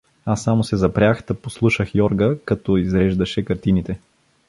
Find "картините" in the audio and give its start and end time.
3.45-3.99